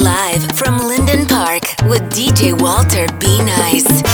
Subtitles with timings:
[0.00, 4.09] Live from Linden Park with DJ Walter Be Nice.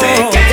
[0.00, 0.45] Dios.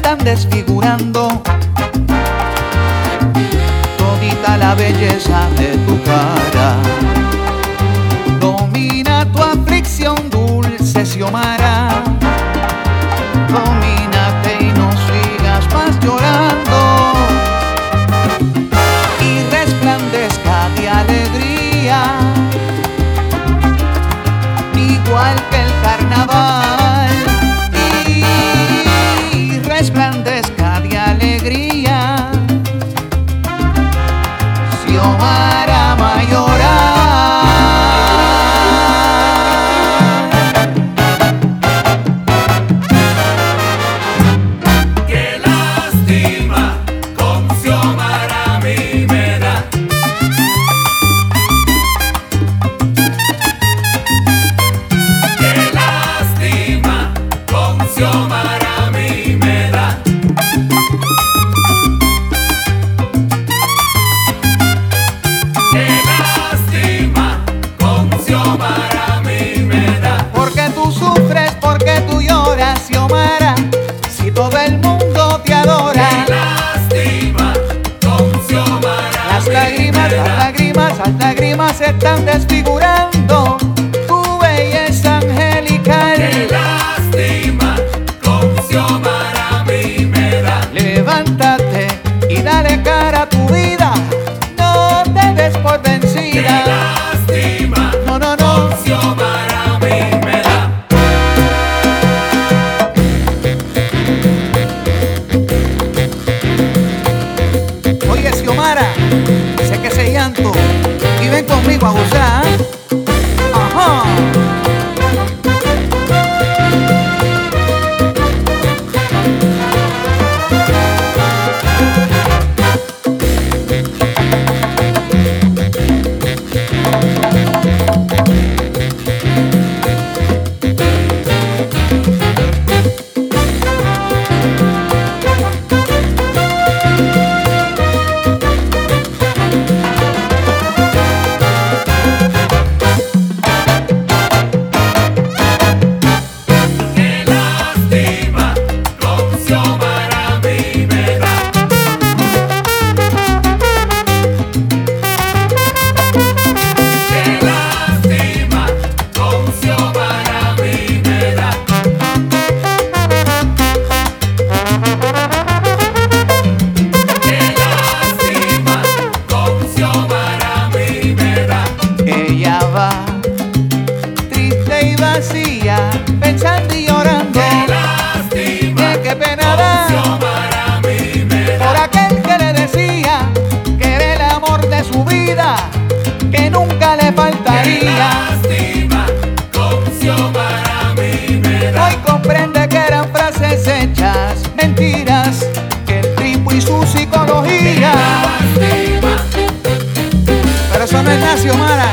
[0.00, 1.42] Están desfigurando
[3.98, 6.99] todita la belleza de tu cara.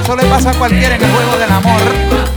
[0.08, 2.37] eso le pasa a cualquiera en el juego del amor.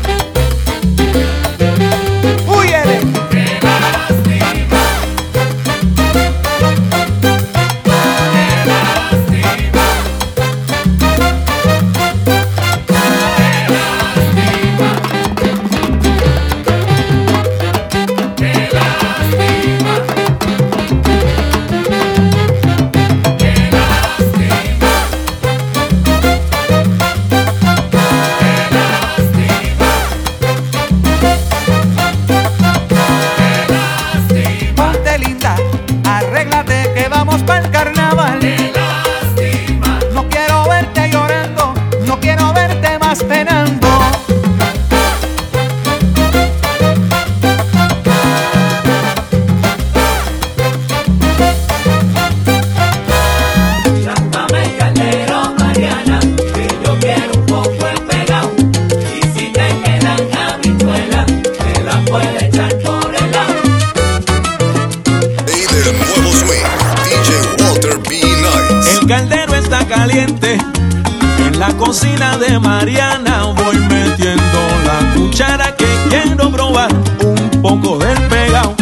[72.58, 78.74] Mariana voy metiendo la cuchara que quiero probar un poco del pegado.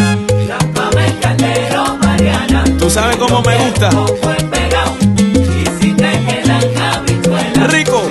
[2.78, 3.90] Tú sabes cómo me gusta.
[7.68, 8.02] Rico.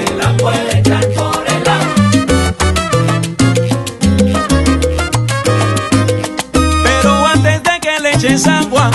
[6.83, 8.91] Pero antes de que le eches agua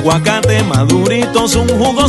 [0.00, 1.99] Aguacate maduritos, un jugo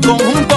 [0.00, 0.53] com um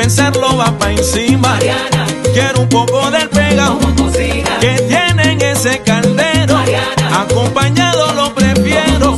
[0.00, 1.48] pensarlo va pa' encima.
[1.48, 3.78] Mariana, Quiero un poco del pegado
[4.60, 6.54] que tiene en ese caldero.
[6.54, 7.22] Mariana.
[7.22, 9.16] Acompañado lo prefiero.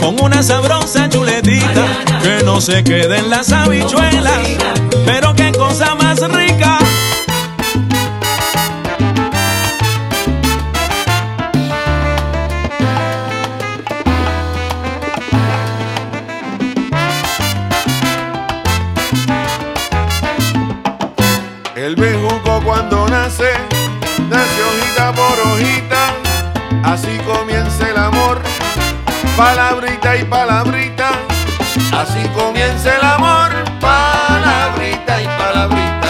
[0.00, 2.20] Con una sabrosa chuletita Mariana.
[2.22, 4.40] que no se queden las habichuelas.
[5.06, 6.63] Pero qué cosa más rica.
[29.36, 31.10] Palabrita y palabrita,
[31.92, 36.08] así comienza el amor, palabrita y palabrita,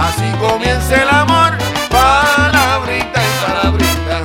[0.00, 1.58] así comienza el amor,
[1.90, 4.24] palabrita y palabrita.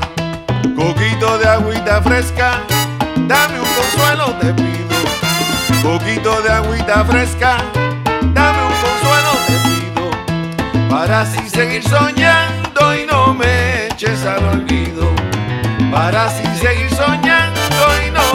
[0.75, 2.59] Coquito de agüita fresca,
[3.27, 4.97] dame un consuelo te pido,
[5.81, 7.57] coquito de agüita fresca,
[8.33, 15.11] dame un consuelo te pido para así seguir soñando y no me eches al olvido.
[15.91, 17.32] Para así seguir soñando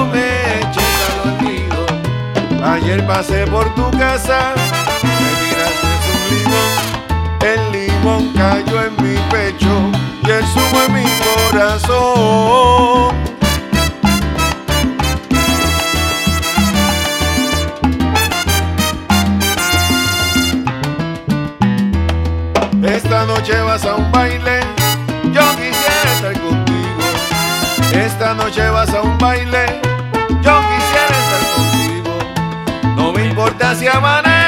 [0.07, 1.81] me eches al olvido.
[2.65, 4.55] Ayer pasé por tu casa,
[5.03, 6.73] me miraste un limón,
[7.43, 9.73] el limón cayó en mi pecho
[10.25, 11.05] y el zumo en mi
[11.51, 13.17] corazón.
[22.83, 24.61] Esta noche vas a un baile,
[25.33, 27.05] yo quisiera estar contigo.
[27.93, 29.81] Esta noche vas a un baile,
[33.59, 34.48] Importa si amanezco,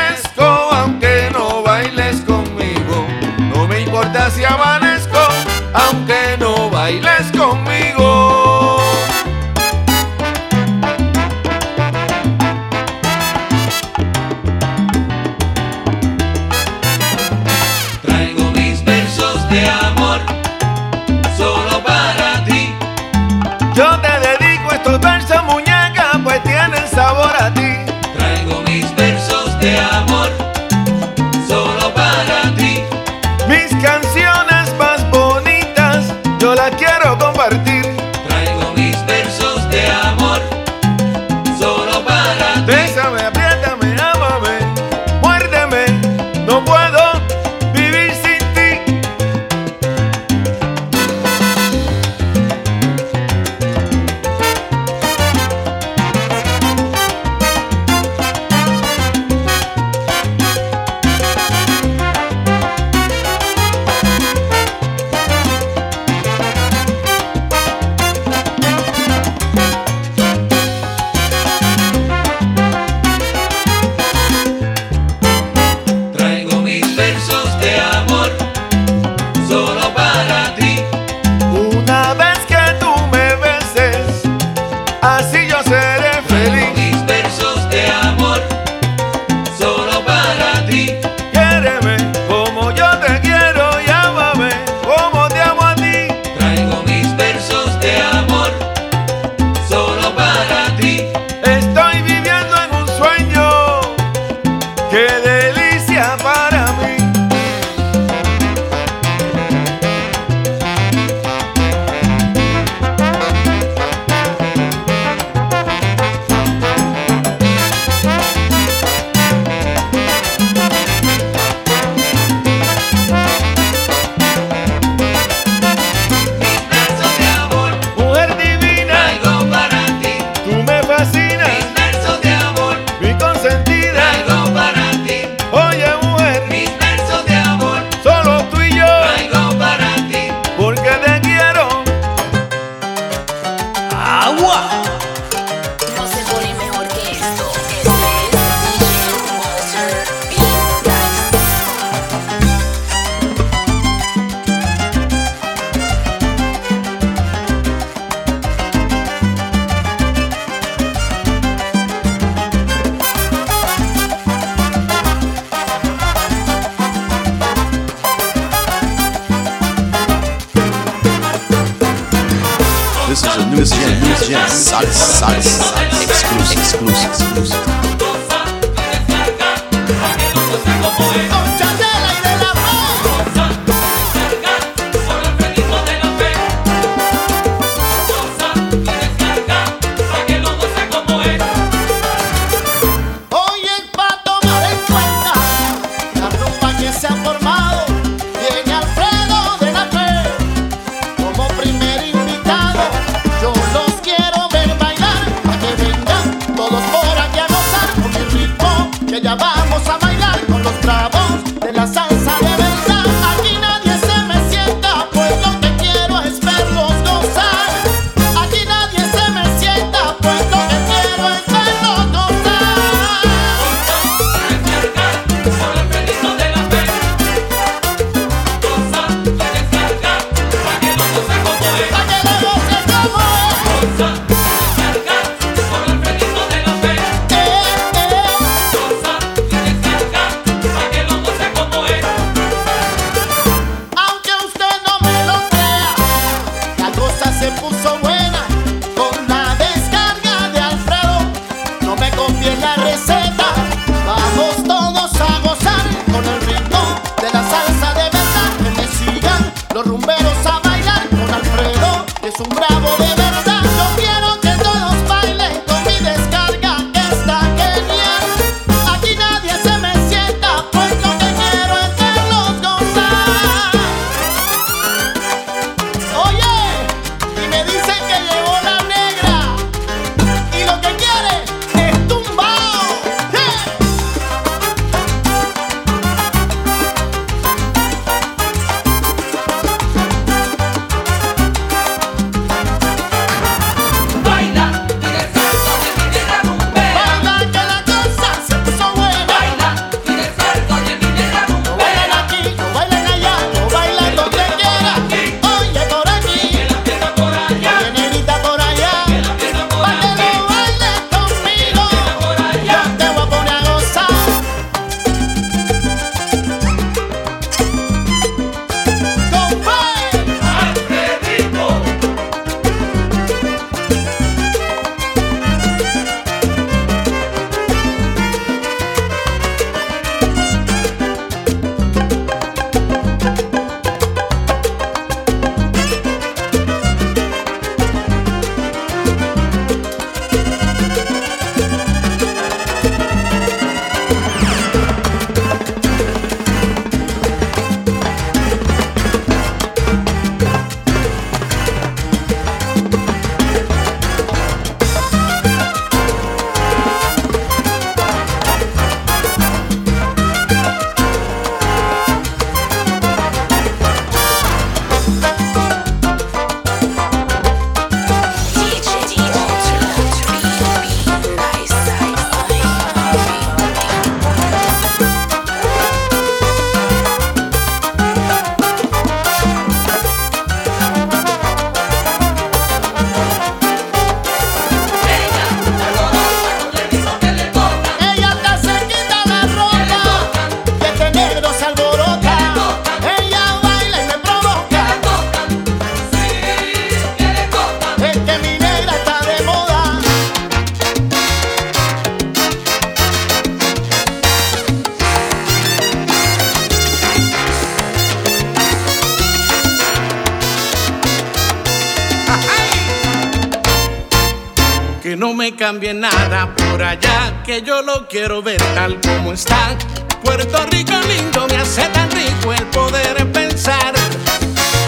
[415.61, 419.77] cambie nada por allá, que yo lo quiero ver tal como está.
[420.25, 423.93] Puerto Rico lindo me hace tan rico el poder pensar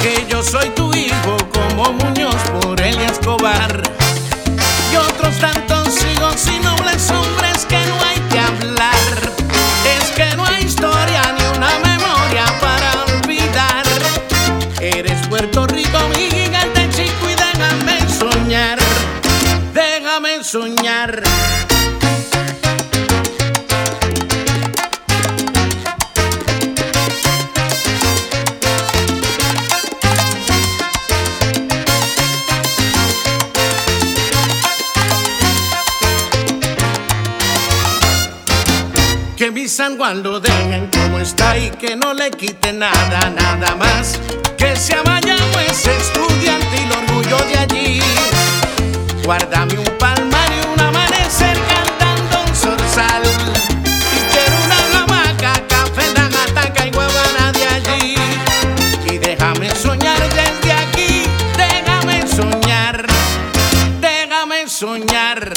[0.00, 3.82] que yo soy tu hijo como Muñoz por el Escobar
[4.90, 9.18] y otros tantos hijos y nobles hombres que no hay que hablar.
[9.84, 13.84] Es que no hay historia ni una memoria para olvidar.
[14.80, 16.21] Eres Puerto Rico, mi
[20.52, 21.22] soñar.
[39.36, 44.20] Que mi San Juan dejen como está y que no le quite nada, nada más.
[44.58, 48.00] Que se sea Mayagüez pues, estudiante y lo orgullo de allí.
[49.24, 50.31] Guárdame un palmo
[51.32, 56.90] ser cantando un zorsal, y quiero una lámaca, café de gata y hay
[57.52, 58.16] de allí,
[59.06, 61.22] y déjame soñar desde aquí,
[61.56, 63.06] déjame soñar,
[64.00, 65.54] déjame soñar.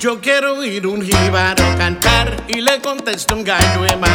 [0.00, 4.13] Yo quiero oír un jíbaro cantar y le contesto un gallo ema.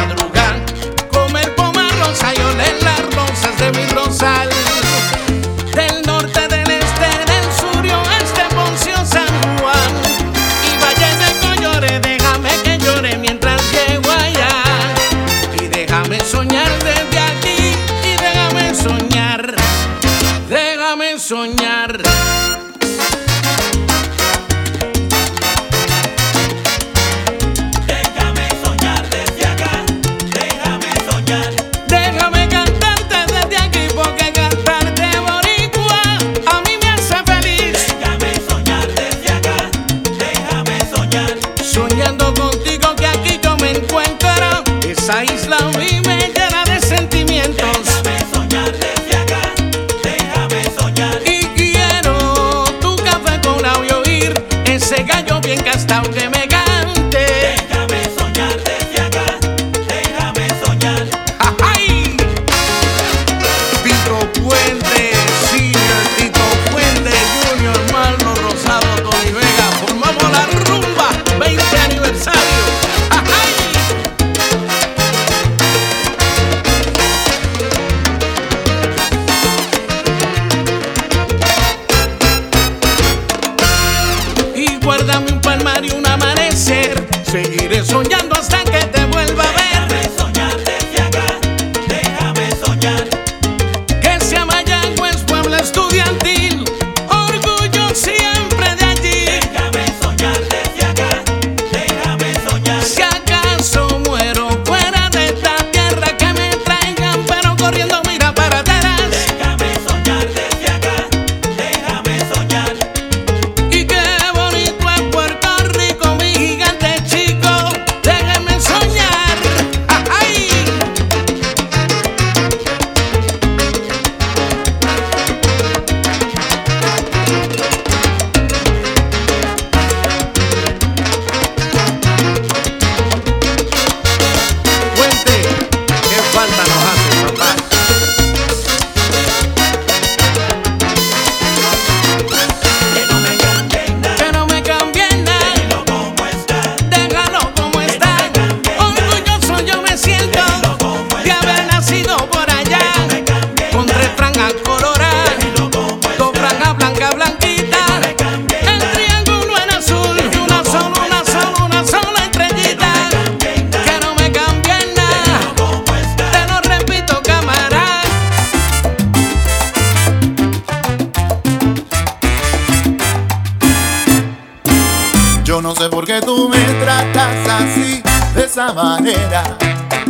[176.10, 178.02] porque tú me tratas así,
[178.34, 179.44] de esa manera.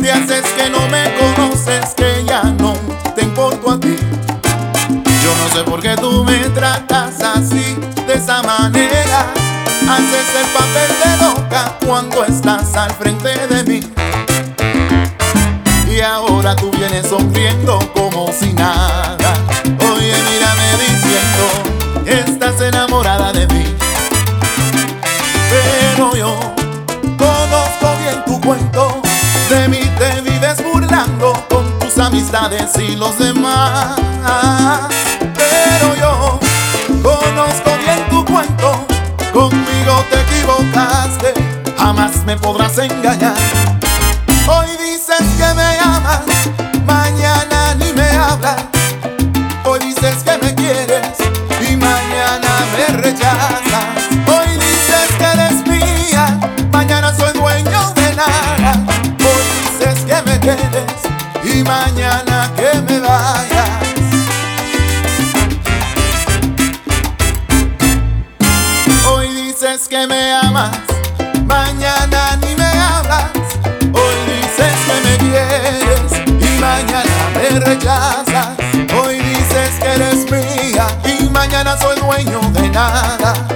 [0.01, 2.73] Te haces que no me conoces, que ya no
[3.15, 3.95] te importo a ti.
[5.23, 9.27] Yo no sé por qué tú me tratas así, de esa manera.
[9.87, 13.79] Haces el papel de loca cuando estás al frente de mí.
[15.87, 17.15] Y ahora tú vienes a
[32.51, 33.97] decir los demás.
[35.35, 36.39] Pero yo
[37.01, 38.85] conozco bien tu cuento,
[39.33, 41.33] conmigo te equivocaste,
[41.77, 43.70] jamás me podrás engañar.
[77.65, 78.57] rechazas.
[79.01, 83.50] Hoy dices que eres mía y mañana soy dueño de nada.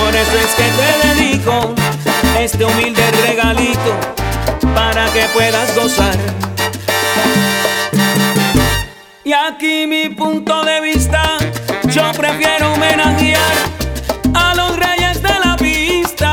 [0.00, 1.74] Por eso es que te dedico
[2.38, 3.98] este humilde regalito
[4.74, 6.16] para que puedas gozar.
[9.24, 11.22] Y aquí mi punto de vista,
[11.88, 13.56] yo prefiero homenajear
[14.34, 16.32] a los reyes de la pista.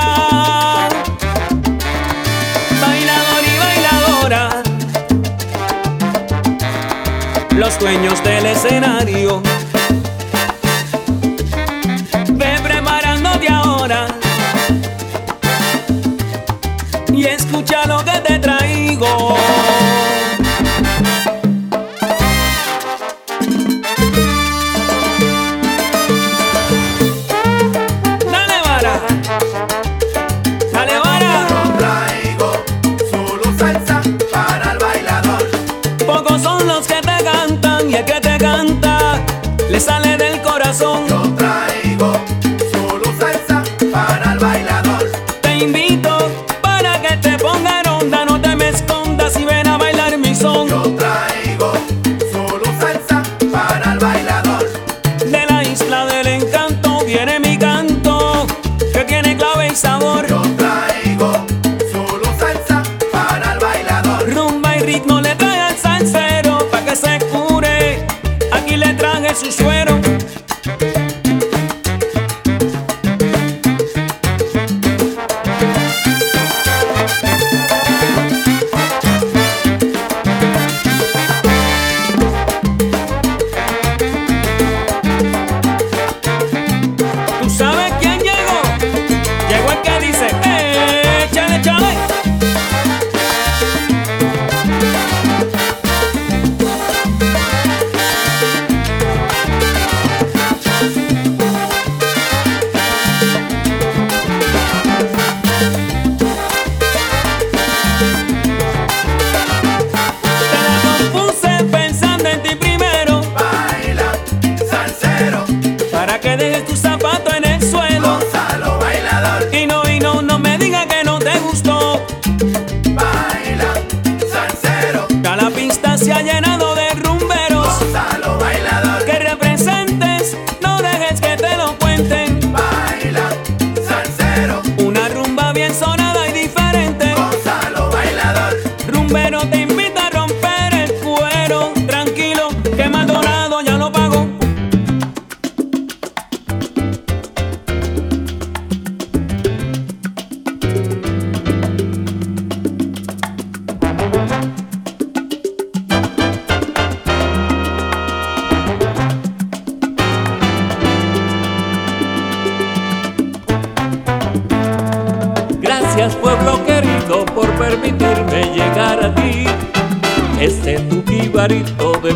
[2.80, 4.64] Bailador y bailadora,
[7.56, 9.42] los dueños del escenario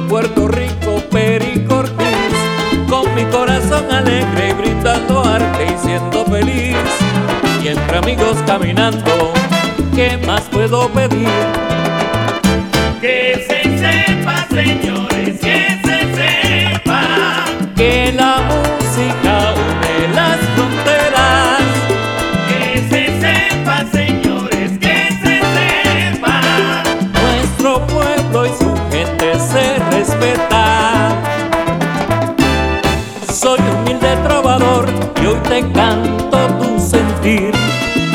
[0.08, 2.34] Puerto Rico, Perico Ortiz,
[2.90, 6.78] con mi corazón alegre y brindando arte y siendo feliz,
[7.64, 9.34] y entre amigos caminando,
[9.96, 11.28] ¿qué más puedo pedir?
[13.02, 15.19] Que se sepa, señores.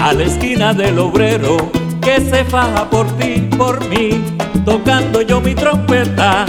[0.05, 1.57] a la esquina del obrero
[2.03, 4.23] que se faja por ti, por mí,
[4.63, 6.45] tocando yo mi trompeta.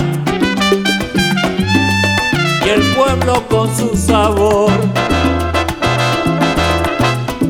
[2.66, 4.74] Y el pueblo con su sabor.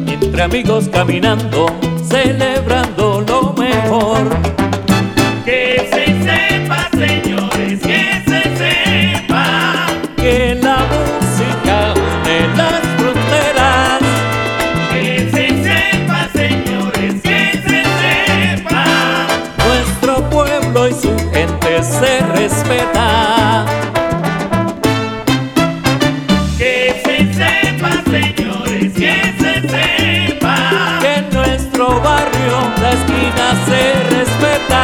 [0.06, 1.66] Entre amigos caminando,
[2.08, 4.55] celebrando lo mejor.
[22.46, 22.52] Que
[27.04, 31.00] se sepa, señores, que se sepa.
[31.02, 33.82] Que en nuestro barrio la esquina se
[34.16, 34.84] respeta.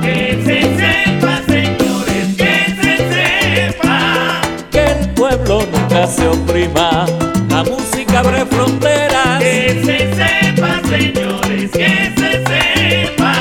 [0.00, 4.40] Que se sepa, señores, que se sepa.
[4.70, 7.06] Que el pueblo nunca se oprima.
[7.50, 9.40] La música abre fronteras.
[9.40, 13.34] Que se sepa, señores, que se sepa.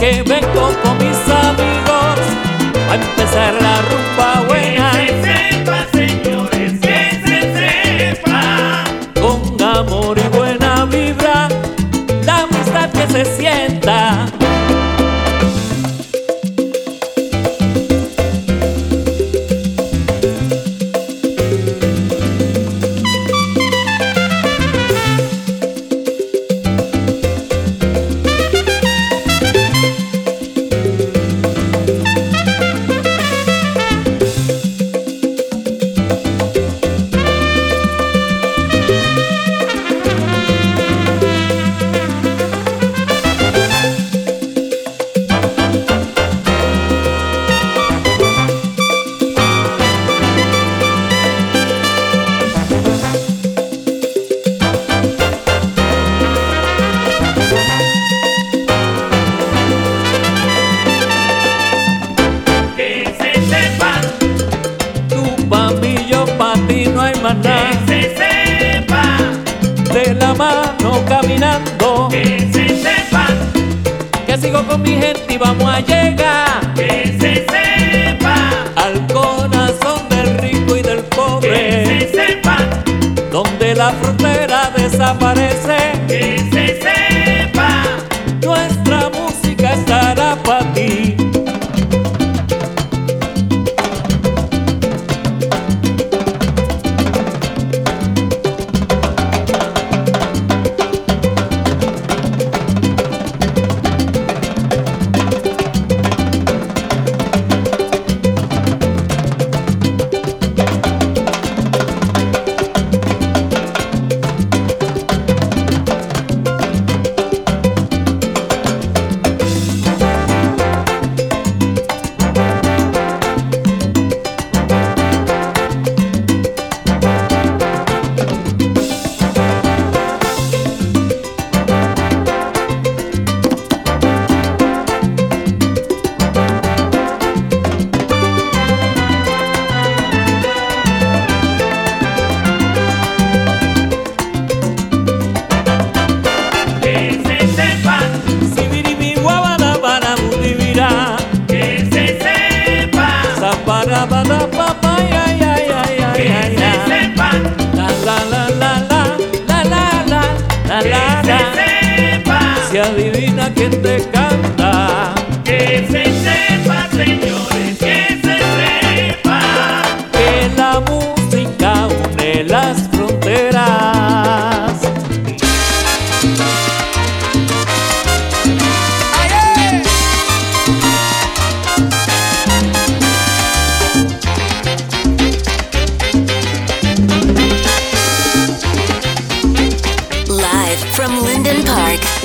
[0.00, 1.03] Que vengo con
[2.94, 4.53] empezar la rumba.